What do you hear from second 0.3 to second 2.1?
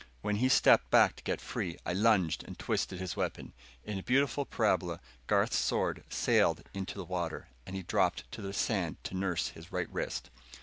he stepped back to get free, I